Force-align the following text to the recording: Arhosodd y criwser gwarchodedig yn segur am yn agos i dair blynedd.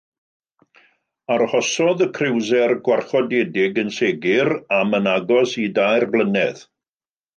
Arhosodd 1.33 2.01
y 2.05 2.07
criwser 2.15 2.73
gwarchodedig 2.87 3.77
yn 3.83 3.93
segur 3.99 4.51
am 4.79 4.99
yn 5.01 5.11
agos 5.13 5.55
i 5.67 5.67
dair 5.77 6.09
blynedd. 6.17 6.65